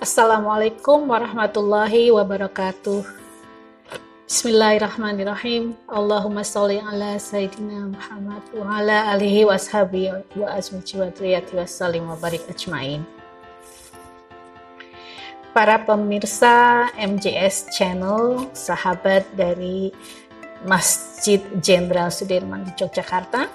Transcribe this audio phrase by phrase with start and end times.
[0.00, 3.04] Assalamualaikum warahmatullahi wabarakatuh.
[4.24, 5.76] Bismillahirrahmanirrahim.
[5.84, 11.68] Allahumma sholli ala sayyidina Muhammad wa ala alihi wa ashabihi wa azwaji wa dhurriyyati wa
[11.68, 13.04] sallim wa barik ajmain.
[15.52, 19.92] Para pemirsa MJS Channel, sahabat dari
[20.64, 23.52] Masjid Jenderal Sudirman di Yogyakarta,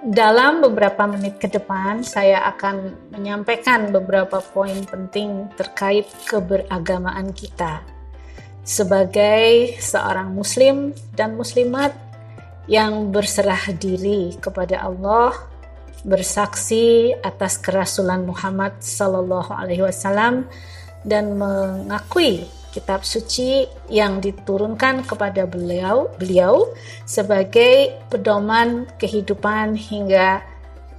[0.00, 7.84] dalam beberapa menit ke depan, saya akan menyampaikan beberapa poin penting terkait keberagamaan kita.
[8.64, 11.92] Sebagai seorang Muslim dan Muslimat
[12.64, 15.36] yang berserah diri kepada Allah,
[16.00, 20.48] bersaksi atas kerasulan Muhammad Sallallahu Alaihi Wasallam
[21.04, 26.70] dan mengakui kitab suci yang diturunkan kepada beliau beliau
[27.04, 30.42] sebagai pedoman kehidupan hingga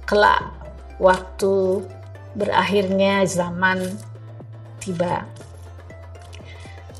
[0.04, 0.52] kelak
[1.00, 1.82] waktu
[2.36, 3.96] berakhirnya zaman
[4.80, 5.24] tiba.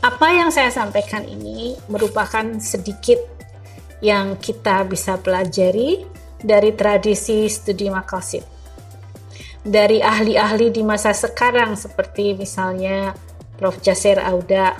[0.03, 3.23] Apa yang saya sampaikan ini merupakan sedikit
[4.02, 6.02] yang kita bisa pelajari
[6.43, 8.43] dari tradisi studi makasid.
[9.63, 13.15] Dari ahli-ahli di masa sekarang seperti misalnya
[13.63, 13.79] Prof.
[13.79, 14.74] Jasir Auda,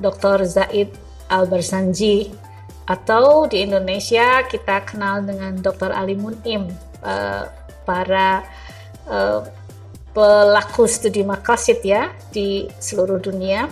[0.00, 0.48] Dr.
[0.48, 0.88] Zaid
[1.28, 2.32] Al-Barsanji,
[2.88, 5.92] atau di Indonesia kita kenal dengan Dr.
[5.92, 6.64] Ali Munim,
[7.04, 7.44] uh,
[7.84, 8.40] para
[9.04, 9.44] uh,
[10.16, 13.68] pelaku studi makasid ya di seluruh dunia.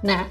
[0.00, 0.24] Nah,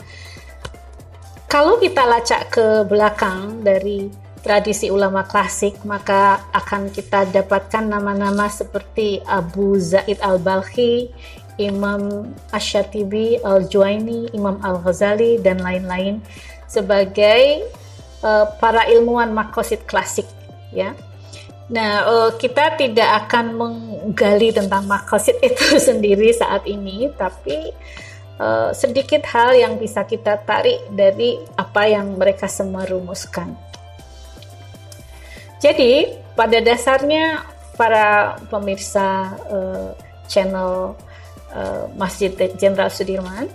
[1.46, 4.10] kalau kita lacak ke belakang dari
[4.42, 11.14] tradisi ulama klasik, maka akan kita dapatkan nama-nama seperti Abu Zaid al-Balkhi,
[11.60, 16.24] Imam Ash-Shatibi, Al-Juwaini, Imam Al-Ghazali, dan lain-lain
[16.70, 17.68] sebagai
[18.24, 20.28] uh, para ilmuwan makosid klasik
[20.72, 20.96] ya.
[21.72, 27.72] Nah, uh, kita tidak akan menggali tentang makosid itu sendiri saat ini, tapi
[28.40, 33.56] uh, sedikit hal yang bisa kita tarik dari apa yang mereka semua rumuskan.
[35.62, 37.46] Jadi, pada dasarnya
[37.78, 39.94] para pemirsa uh,
[40.28, 40.98] channel
[41.56, 43.48] uh, Masjid Jenderal Sudirman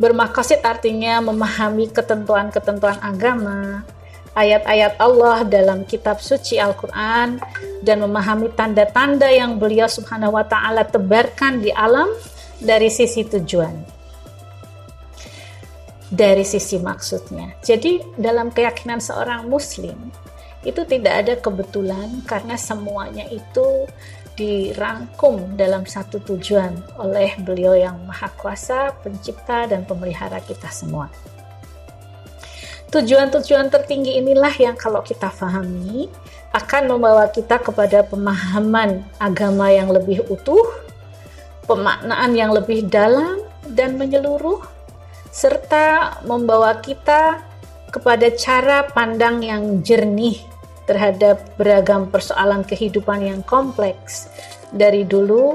[0.00, 3.84] bermakosid artinya memahami ketentuan-ketentuan agama,
[4.32, 7.36] ayat-ayat Allah dalam kitab suci Al-Quran,
[7.84, 12.08] dan memahami tanda-tanda yang beliau subhanahu wa ta'ala tebarkan di alam
[12.56, 14.00] dari sisi tujuan.
[16.10, 17.54] Dari sisi maksudnya.
[17.60, 19.94] Jadi dalam keyakinan seorang muslim,
[20.64, 23.88] itu tidak ada kebetulan karena semuanya itu
[24.40, 31.12] dirangkum dalam satu tujuan oleh beliau yang maha kuasa, pencipta dan pemelihara kita semua.
[32.88, 36.08] Tujuan-tujuan tertinggi inilah yang kalau kita fahami
[36.56, 40.64] akan membawa kita kepada pemahaman agama yang lebih utuh,
[41.68, 44.64] pemaknaan yang lebih dalam dan menyeluruh,
[45.30, 47.44] serta membawa kita
[47.94, 50.49] kepada cara pandang yang jernih
[50.90, 54.26] terhadap beragam persoalan kehidupan yang kompleks
[54.74, 55.54] dari dulu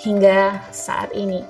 [0.00, 1.44] hingga saat ini.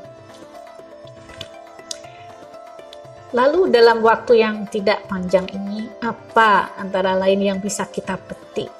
[3.31, 8.71] Lalu dalam waktu yang tidak panjang ini, apa antara lain yang bisa kita petik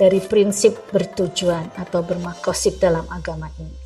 [0.00, 3.76] dari prinsip bertujuan atau bermakosid dalam agama ini?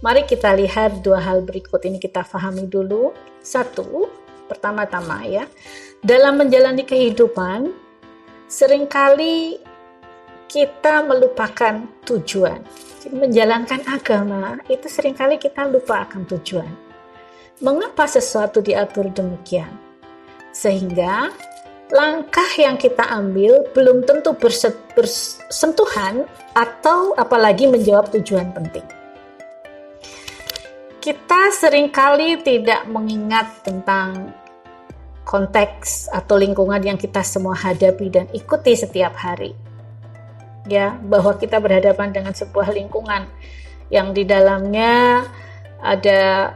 [0.00, 3.10] Mari kita lihat dua hal berikut ini kita pahami dulu.
[3.42, 4.06] Satu,
[4.46, 5.50] pertama-tama ya,
[5.98, 7.87] dalam menjalani kehidupan,
[8.48, 9.60] sering kali
[10.48, 12.64] kita melupakan tujuan.
[13.12, 16.72] Menjalankan agama itu sering kali kita lupa akan tujuan.
[17.60, 19.68] Mengapa sesuatu diatur demikian?
[20.50, 21.28] Sehingga
[21.92, 24.32] langkah yang kita ambil belum tentu
[24.96, 26.24] bersentuhan
[26.56, 28.84] atau apalagi menjawab tujuan penting.
[30.98, 34.32] Kita sering kali tidak mengingat tentang
[35.28, 39.52] konteks atau lingkungan yang kita semua hadapi dan ikuti setiap hari.
[40.64, 43.28] Ya, bahwa kita berhadapan dengan sebuah lingkungan
[43.92, 45.28] yang di dalamnya
[45.84, 46.52] ada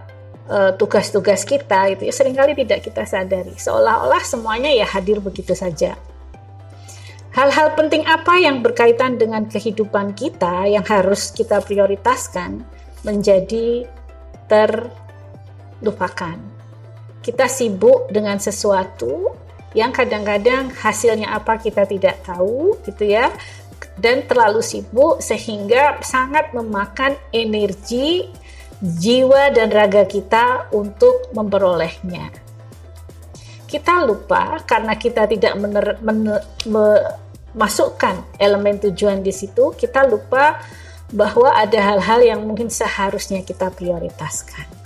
[0.48, 3.52] uh, tugas-tugas kita itu ya sering kali tidak kita sadari.
[3.56, 6.00] Seolah-olah semuanya ya hadir begitu saja.
[7.32, 12.60] Hal-hal penting apa yang berkaitan dengan kehidupan kita yang harus kita prioritaskan
[13.08, 13.88] menjadi
[14.52, 16.51] terlupakan
[17.22, 19.32] kita sibuk dengan sesuatu
[19.72, 23.32] yang kadang-kadang hasilnya apa kita tidak tahu gitu ya
[23.96, 28.28] dan terlalu sibuk sehingga sangat memakan energi
[28.82, 32.34] jiwa dan raga kita untuk memperolehnya.
[33.70, 40.60] Kita lupa karena kita tidak mener, mener, memasukkan elemen tujuan di situ, kita lupa
[41.12, 44.81] bahwa ada hal-hal yang mungkin seharusnya kita prioritaskan.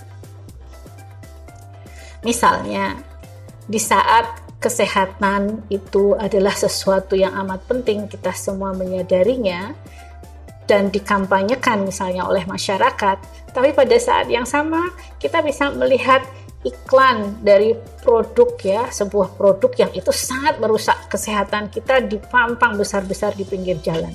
[2.26, 2.98] Misalnya,
[3.70, 9.70] di saat kesehatan itu adalah sesuatu yang amat penting, kita semua menyadarinya
[10.66, 13.22] dan dikampanyekan misalnya oleh masyarakat,
[13.54, 14.90] tapi pada saat yang sama
[15.22, 16.26] kita bisa melihat
[16.66, 23.46] iklan dari produk ya, sebuah produk yang itu sangat merusak kesehatan kita dipampang besar-besar di
[23.46, 24.10] pinggir jalan.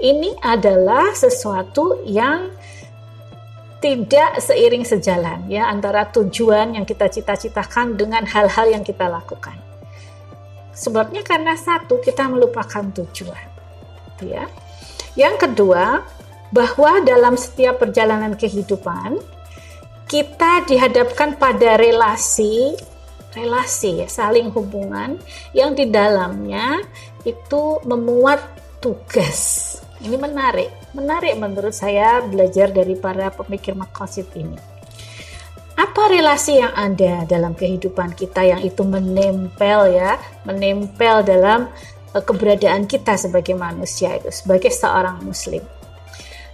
[0.00, 2.48] Ini adalah sesuatu yang
[3.80, 9.56] tidak seiring sejalan ya antara tujuan yang kita cita-citakan dengan hal-hal yang kita lakukan.
[10.76, 13.48] Sebabnya karena satu kita melupakan tujuan.
[14.20, 14.44] Ya.
[15.16, 16.04] Yang kedua,
[16.52, 19.16] bahwa dalam setiap perjalanan kehidupan
[20.10, 22.74] kita dihadapkan pada relasi
[23.30, 25.14] relasi ya, saling hubungan
[25.54, 26.82] yang di dalamnya
[27.22, 28.42] itu memuat
[28.82, 29.78] tugas.
[30.02, 34.58] Ini menarik, menarik menurut saya belajar dari para pemikir makosid ini.
[35.80, 41.72] Apa relasi yang ada dalam kehidupan kita yang itu menempel ya, menempel dalam
[42.12, 45.64] eh, keberadaan kita sebagai manusia itu, sebagai seorang muslim.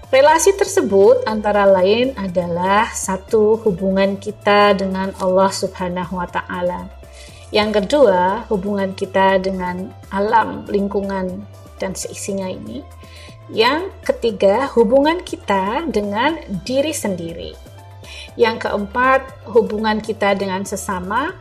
[0.07, 6.87] Relasi tersebut antara lain adalah satu hubungan kita dengan Allah Subhanahu wa taala.
[7.51, 11.43] Yang kedua, hubungan kita dengan alam, lingkungan
[11.83, 12.87] dan seisinya ini.
[13.47, 17.55] Yang ketiga, hubungan kita dengan diri sendiri.
[18.35, 21.33] Yang keempat, hubungan kita dengan sesama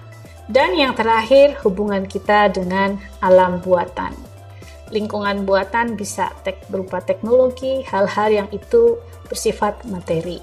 [0.46, 4.36] dan yang terakhir, hubungan kita dengan alam buatan
[4.94, 10.42] lingkungan buatan bisa tek, berupa teknologi, hal-hal yang itu bersifat materi.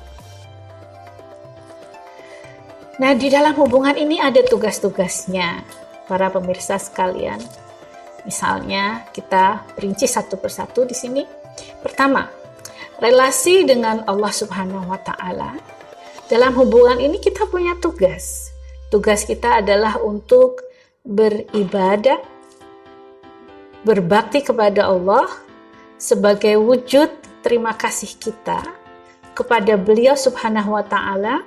[2.98, 5.62] Nah, di dalam hubungan ini ada tugas-tugasnya,
[6.06, 7.40] para pemirsa sekalian.
[8.22, 11.41] Misalnya, kita rinci satu persatu di sini.
[11.82, 12.30] Pertama,
[13.02, 15.58] relasi dengan Allah Subhanahu wa Ta'ala.
[16.30, 18.54] Dalam hubungan ini, kita punya tugas.
[18.88, 20.62] Tugas kita adalah untuk
[21.02, 22.22] beribadah
[23.82, 25.26] berbakti kepada Allah
[25.98, 27.10] sebagai wujud
[27.42, 28.62] terima kasih kita
[29.34, 31.42] kepada beliau subhanahu wa ta'ala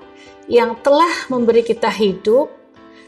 [0.51, 2.51] yang telah memberi kita hidup,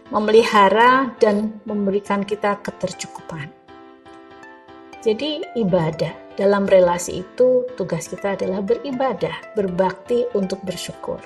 [0.09, 3.51] memelihara, dan memberikan kita ketercukupan.
[5.03, 11.17] Jadi ibadah dalam relasi itu tugas kita adalah beribadah, berbakti untuk bersyukur.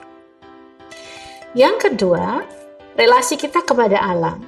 [1.52, 2.48] Yang kedua,
[2.96, 4.40] relasi kita kepada alam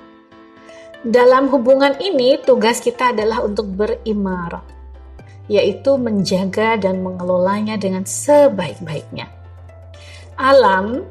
[1.03, 4.63] dalam hubungan ini, tugas kita adalah untuk berimarah,
[5.51, 9.27] yaitu menjaga dan mengelolanya dengan sebaik-baiknya.
[10.39, 11.03] Alam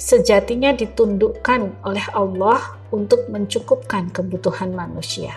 [0.00, 5.36] sejatinya ditundukkan oleh Allah untuk mencukupkan kebutuhan manusia,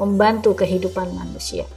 [0.00, 1.68] membantu kehidupan manusia.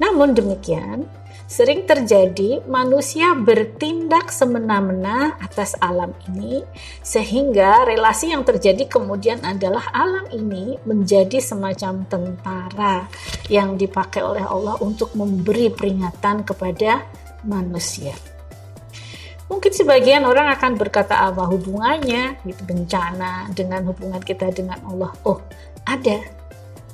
[0.00, 1.04] Namun demikian,
[1.44, 6.64] sering terjadi manusia bertindak semena-mena atas alam ini
[7.04, 13.04] sehingga relasi yang terjadi kemudian adalah alam ini menjadi semacam tentara
[13.52, 17.04] yang dipakai oleh Allah untuk memberi peringatan kepada
[17.44, 18.16] manusia.
[19.50, 25.10] Mungkin sebagian orang akan berkata apa hubungannya gitu bencana dengan hubungan kita dengan Allah.
[25.26, 25.42] Oh,
[25.82, 26.39] ada.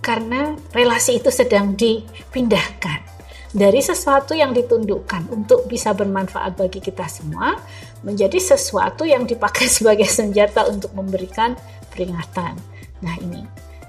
[0.07, 3.03] Karena relasi itu sedang dipindahkan
[3.51, 7.59] dari sesuatu yang ditundukkan untuk bisa bermanfaat bagi kita semua
[8.07, 11.59] menjadi sesuatu yang dipakai sebagai senjata untuk memberikan
[11.91, 12.55] peringatan.
[13.03, 13.43] Nah, ini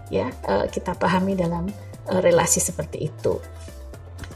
[0.10, 1.70] ya eh, kita pahami dalam
[2.10, 3.38] eh, relasi seperti itu.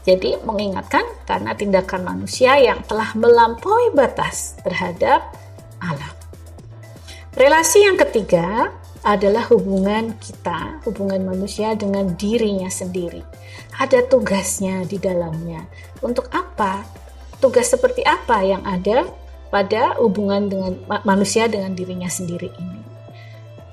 [0.02, 5.30] Jadi mengingatkan karena tindakan manusia yang telah melampaui batas terhadap
[5.78, 6.14] alam.
[7.38, 13.22] Relasi yang ketiga adalah hubungan kita, hubungan manusia dengan dirinya sendiri.
[13.78, 15.66] Ada tugasnya di dalamnya.
[15.98, 16.86] Untuk apa?
[17.42, 19.10] Tugas seperti apa yang ada
[19.50, 22.80] pada hubungan dengan manusia dengan dirinya sendiri ini?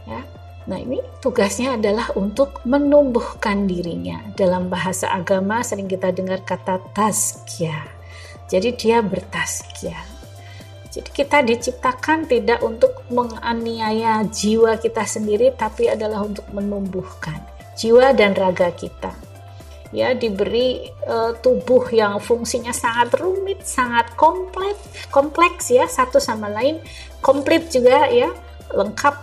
[0.10, 0.26] Ya.
[0.66, 4.26] Nah, ini tugasnya adalah untuk menumbuhkan dirinya.
[4.34, 7.86] Dalam bahasa agama sering kita dengar kata tazkiyah.
[8.50, 10.19] Jadi dia bertazkiyah
[10.90, 17.38] jadi kita diciptakan tidak untuk menganiaya jiwa kita sendiri tapi adalah untuk menumbuhkan
[17.80, 19.16] jiwa dan raga kita.
[19.90, 26.78] Ya, diberi uh, tubuh yang fungsinya sangat rumit, sangat kompleks, kompleks ya satu sama lain,
[27.26, 28.30] komplit juga ya,
[28.70, 29.16] lengkap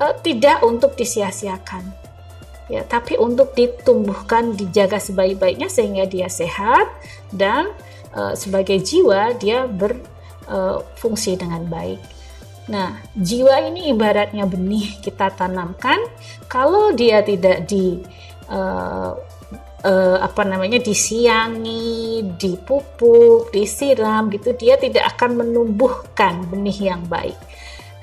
[0.00, 1.92] uh, tidak untuk disia-siakan.
[2.72, 6.88] Ya, tapi untuk ditumbuhkan, dijaga sebaik-baiknya sehingga dia sehat
[7.28, 7.76] dan
[8.16, 9.96] uh, sebagai jiwa dia ber
[10.48, 12.00] uh, fungsi dengan baik.
[12.68, 15.96] Nah, jiwa ini ibaratnya benih kita tanamkan,
[16.52, 17.96] kalau dia tidak di
[18.52, 19.16] uh,
[19.84, 27.36] uh, apa namanya disiangi, dipupuk, disiram gitu dia tidak akan menumbuhkan benih yang baik.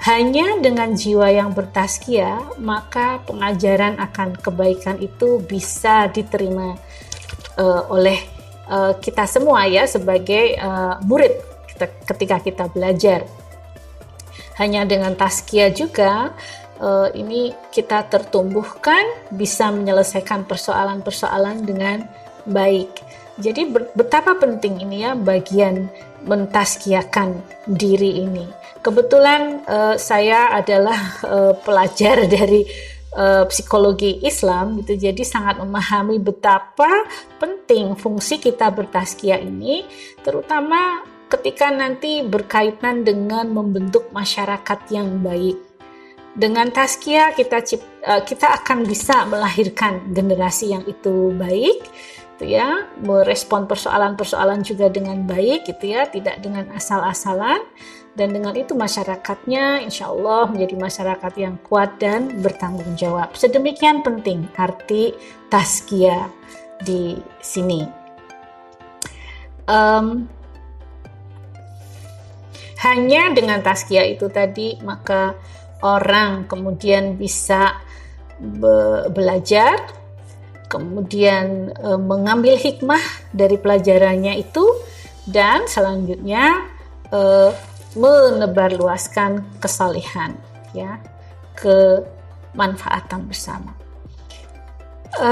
[0.06, 6.78] Hanya dengan jiwa yang bertaskia maka pengajaran akan kebaikan itu bisa diterima
[7.58, 8.22] uh, oleh
[8.70, 13.28] uh, kita semua ya sebagai uh, murid kita, ketika kita belajar.
[14.56, 16.32] Hanya dengan taskia juga
[16.80, 22.08] uh, ini kita tertumbuhkan bisa menyelesaikan persoalan-persoalan dengan
[22.48, 23.04] baik.
[23.36, 25.92] Jadi betapa penting ini ya bagian
[26.24, 28.48] mentaskiakan diri ini.
[28.80, 32.64] Kebetulan uh, saya adalah uh, pelajar dari
[33.18, 34.96] uh, psikologi Islam gitu.
[34.96, 36.88] Jadi sangat memahami betapa
[37.44, 39.84] penting fungsi kita bertaskia ini
[40.24, 45.58] terutama ketika nanti berkaitan dengan membentuk masyarakat yang baik.
[46.36, 47.64] Dengan taskia kita
[48.04, 51.80] uh, kita akan bisa melahirkan generasi yang itu baik
[52.36, 52.92] gitu ya.
[53.00, 56.04] Merespon persoalan-persoalan juga dengan baik gitu ya.
[56.04, 57.64] Tidak dengan asal-asalan.
[58.16, 63.36] Dan dengan itu masyarakatnya insya Allah menjadi masyarakat yang kuat dan bertanggung jawab.
[63.36, 65.12] Sedemikian penting arti
[65.52, 66.32] taskia
[66.80, 67.84] di sini.
[69.68, 70.32] Um,
[72.86, 75.34] hanya dengan taskia itu tadi maka
[75.82, 77.82] orang kemudian bisa
[78.38, 79.80] be belajar,
[80.70, 83.02] kemudian e, mengambil hikmah
[83.32, 84.64] dari pelajarannya itu,
[85.26, 86.68] dan selanjutnya
[87.10, 87.22] e,
[87.96, 90.36] menebarluaskan kesalehan,
[90.76, 91.00] ya,
[91.56, 93.72] kemanfaatan bersama.
[95.16, 95.30] E,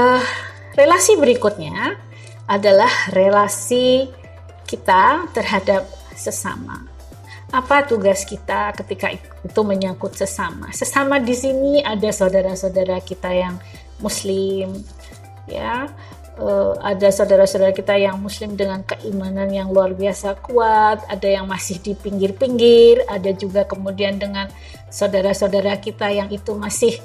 [0.74, 1.98] relasi berikutnya
[2.48, 4.08] adalah relasi
[4.64, 5.84] kita terhadap
[6.16, 6.93] sesama
[7.54, 10.74] apa tugas kita ketika itu menyangkut sesama.
[10.74, 13.62] Sesama di sini ada saudara-saudara kita yang
[14.02, 14.74] muslim,
[15.46, 15.86] ya.
[16.34, 21.78] Uh, ada saudara-saudara kita yang muslim dengan keimanan yang luar biasa kuat, ada yang masih
[21.78, 24.50] di pinggir-pinggir, ada juga kemudian dengan
[24.90, 26.98] saudara-saudara kita yang itu masih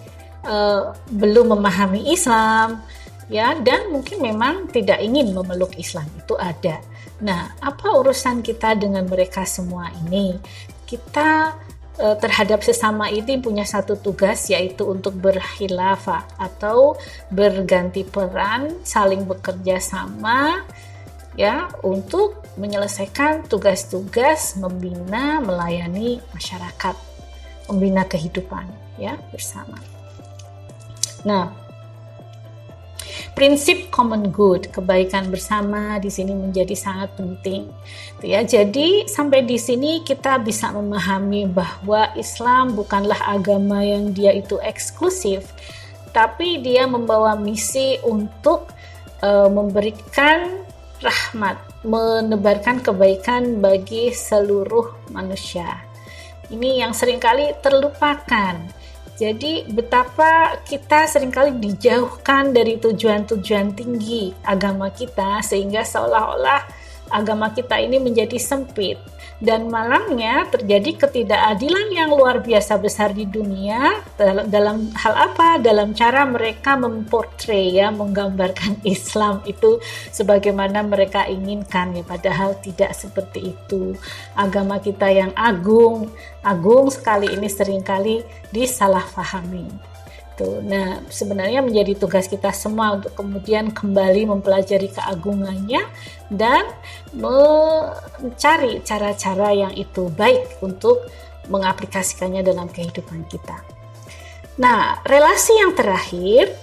[0.49, 2.81] uh, belum memahami Islam,
[3.29, 6.81] ya, dan mungkin memang tidak ingin memeluk Islam itu ada.
[7.21, 10.35] Nah, apa urusan kita dengan mereka semua ini?
[10.83, 11.53] Kita
[11.99, 16.97] e, terhadap sesama ini punya satu tugas yaitu untuk berkhilafah atau
[17.29, 20.63] berganti peran, saling bekerja sama
[21.37, 26.95] ya untuk menyelesaikan tugas-tugas membina, melayani masyarakat,
[27.71, 28.67] membina kehidupan
[28.99, 29.79] ya bersama.
[31.23, 31.68] Nah,
[33.39, 37.71] prinsip common good, kebaikan bersama di sini menjadi sangat penting.
[38.19, 44.59] Ya, jadi sampai di sini kita bisa memahami bahwa Islam bukanlah agama yang dia itu
[44.59, 45.55] eksklusif,
[46.11, 48.75] tapi dia membawa misi untuk
[49.23, 50.59] uh, memberikan
[50.99, 55.79] rahmat, menebarkan kebaikan bagi seluruh manusia.
[56.51, 58.78] Ini yang sering kali terlupakan
[59.19, 66.78] jadi betapa kita sering kali dijauhkan dari tujuan-tujuan tinggi agama kita sehingga seolah-olah
[67.09, 68.97] agama kita ini menjadi sempit.
[69.39, 74.03] Dan malamnya terjadi ketidakadilan yang luar biasa besar di dunia.
[74.51, 75.55] Dalam hal apa?
[75.63, 79.79] Dalam cara mereka memportray ya menggambarkan Islam itu
[80.11, 83.95] sebagaimana mereka inginkan ya padahal tidak seperti itu.
[84.35, 86.11] Agama kita yang agung
[86.43, 89.88] agung sekali ini sering kali disalahfahami
[90.39, 90.63] gitu.
[90.63, 95.83] Nah, sebenarnya menjadi tugas kita semua untuk kemudian kembali mempelajari keagungannya
[96.31, 96.63] dan
[97.11, 101.03] mencari cara-cara yang itu baik untuk
[101.51, 103.59] mengaplikasikannya dalam kehidupan kita.
[104.55, 106.55] Nah, relasi yang terakhir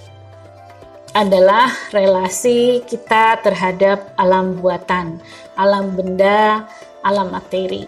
[1.13, 5.21] adalah relasi kita terhadap alam buatan,
[5.53, 6.65] alam benda,
[7.05, 7.85] alam materi.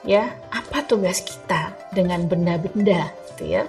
[0.00, 3.68] Ya, apa tugas kita dengan benda-benda gitu ya?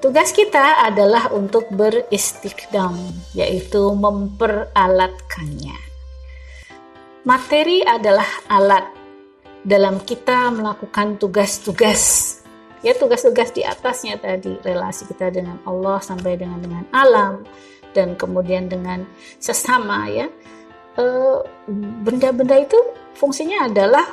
[0.00, 2.96] Tugas kita adalah untuk beristikdam,
[3.36, 5.76] yaitu memperalatkannya.
[7.28, 8.88] Materi adalah alat
[9.60, 12.36] dalam kita melakukan tugas-tugas
[12.80, 17.44] ya tugas-tugas di atasnya tadi relasi kita dengan Allah sampai dengan dengan alam
[17.92, 19.04] dan kemudian dengan
[19.36, 20.32] sesama ya
[20.96, 21.38] eh,
[22.00, 22.78] benda-benda itu
[23.20, 24.06] fungsinya adalah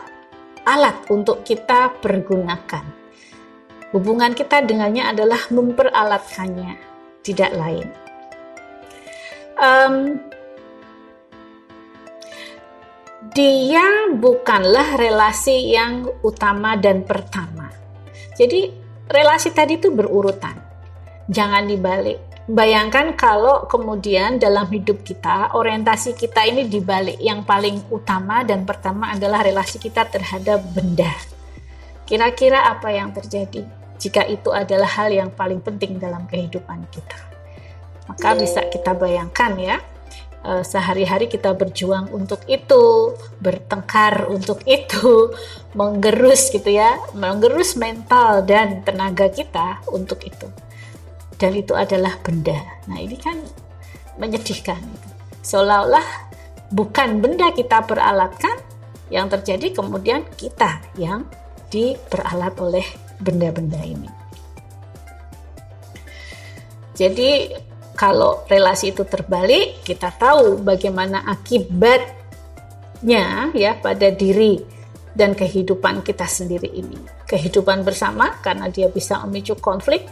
[0.68, 2.97] alat untuk kita pergunakan
[3.96, 6.76] Hubungan kita dengannya adalah memperalatkannya,
[7.24, 7.88] tidak lain.
[9.56, 10.20] Um,
[13.32, 17.72] dia bukanlah relasi yang utama dan pertama.
[18.36, 18.76] Jadi
[19.08, 20.56] relasi tadi itu berurutan.
[21.32, 22.20] Jangan dibalik.
[22.48, 29.12] bayangkan kalau kemudian dalam hidup kita orientasi kita ini dibalik yang paling utama dan pertama
[29.12, 31.12] adalah relasi kita terhadap benda.
[32.08, 33.68] Kira-kira apa yang terjadi
[33.98, 37.18] jika itu adalah hal yang paling penting dalam kehidupan kita?
[38.08, 39.78] Maka bisa kita bayangkan ya,
[40.48, 43.14] eh, sehari-hari kita berjuang untuk itu,
[43.44, 45.36] bertengkar untuk itu,
[45.80, 50.48] menggerus gitu ya, menggerus mental dan tenaga kita untuk itu
[51.38, 52.58] dan itu adalah benda.
[52.90, 53.38] Nah, ini kan
[54.18, 54.82] menyedihkan.
[55.46, 56.04] Seolah-olah
[56.74, 58.58] bukan benda kita peralatkan,
[59.08, 61.24] yang terjadi kemudian kita yang
[61.72, 62.84] diperalat oleh
[63.22, 64.10] benda-benda ini.
[66.98, 67.54] Jadi
[67.98, 74.62] kalau relasi itu terbalik, kita tahu bagaimana akibatnya ya pada diri
[75.18, 76.98] dan kehidupan kita sendiri ini.
[77.26, 80.06] Kehidupan bersama karena dia bisa memicu konflik,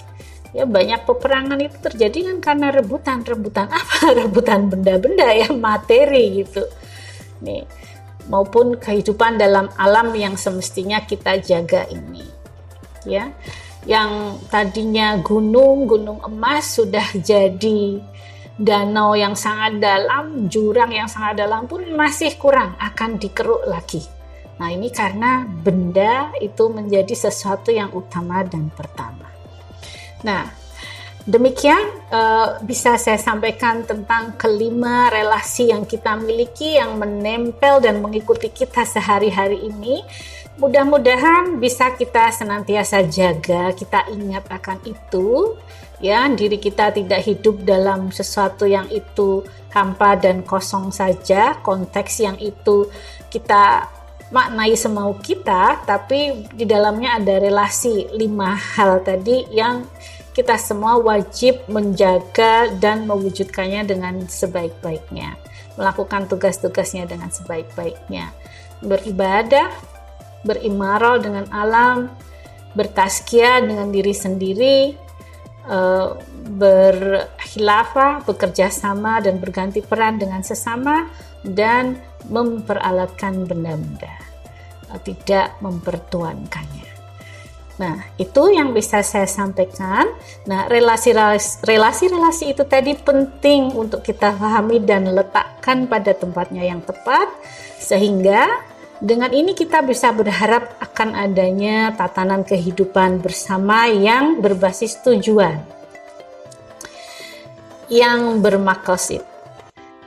[0.56, 6.64] ya banyak peperangan itu terjadi kan karena rebutan rebutan apa rebutan benda-benda ya materi gitu
[7.44, 7.68] nih
[8.32, 12.35] maupun kehidupan dalam alam yang semestinya kita jaga ini
[13.06, 13.32] ya
[13.86, 18.02] yang tadinya gunung gunung emas sudah jadi
[18.58, 24.02] danau yang sangat dalam jurang yang sangat dalam pun masih kurang akan dikeruk lagi
[24.58, 29.36] nah ini karena benda itu menjadi sesuatu yang utama dan pertama
[30.26, 30.50] Nah,
[31.30, 38.50] demikian uh, bisa saya sampaikan tentang kelima relasi yang kita miliki yang menempel dan mengikuti
[38.50, 40.02] kita sehari-hari ini.
[40.56, 45.60] Mudah-mudahan bisa kita senantiasa jaga, kita ingat akan itu,
[46.00, 49.44] ya, diri kita tidak hidup dalam sesuatu yang itu
[49.76, 52.88] hampa dan kosong saja, konteks yang itu
[53.28, 53.92] kita
[54.32, 59.84] maknai semau kita, tapi di dalamnya ada relasi lima hal tadi yang
[60.32, 65.36] kita semua wajib menjaga dan mewujudkannya dengan sebaik-baiknya,
[65.76, 68.32] melakukan tugas-tugasnya dengan sebaik-baiknya,
[68.80, 69.95] beribadah,
[70.46, 72.14] berimaral dengan alam,
[72.78, 74.94] bertaskia dengan diri sendiri,
[75.66, 76.10] eh,
[76.46, 81.10] berkhilafah, bekerja sama dan berganti peran dengan sesama,
[81.42, 81.98] dan
[82.29, 84.14] memperalatkan benda-benda,
[85.01, 86.86] tidak mempertuankannya.
[87.75, 90.08] Nah, itu yang bisa saya sampaikan.
[90.48, 97.27] Nah, relasi-relasi itu tadi penting untuk kita pahami dan letakkan pada tempatnya yang tepat
[97.75, 98.48] sehingga
[99.03, 105.75] dengan ini kita bisa berharap akan adanya tatanan kehidupan bersama yang berbasis tujuan
[107.92, 109.22] yang bermakosid.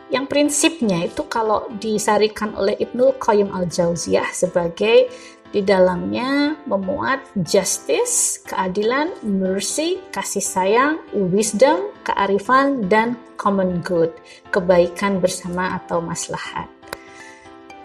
[0.09, 5.12] Yang prinsipnya itu kalau disarikan oleh Ibnu Qayyim al-Jauziyah sebagai
[5.48, 14.12] di dalamnya memuat justice, keadilan, mercy, kasih sayang, wisdom, kearifan, dan common good,
[14.48, 16.78] kebaikan bersama atau maslahat.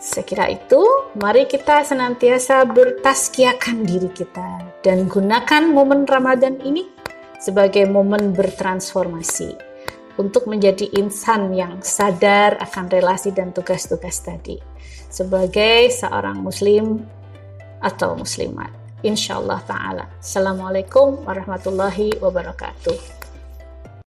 [0.03, 0.83] Sekira itu,
[1.15, 6.83] mari kita senantiasa bertaskiakan diri kita dan gunakan momen Ramadan ini
[7.39, 9.55] sebagai momen bertransformasi
[10.19, 14.59] untuk menjadi insan yang sadar akan relasi dan tugas-tugas tadi.
[15.07, 16.99] Sebagai seorang muslim
[17.79, 18.75] atau muslimat.
[19.07, 20.19] Insyaallah ta'ala.
[20.19, 23.22] Assalamualaikum warahmatullahi wabarakatuh.